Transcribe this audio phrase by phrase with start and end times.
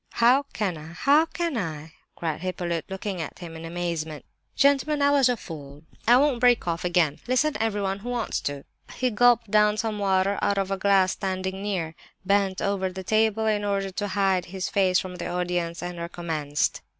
[0.13, 0.93] "How can I?
[0.93, 4.25] How can I?" cried Hippolyte, looking at him in amazement.
[4.55, 4.99] "Gentlemen!
[4.99, 5.83] I was a fool!
[6.07, 7.19] I won't break off again.
[7.27, 8.63] Listen, everyone who wants to!"
[8.95, 11.93] He gulped down some water out of a glass standing near,
[12.25, 16.81] bent over the table, in order to hide his face from the audience, and recommenced.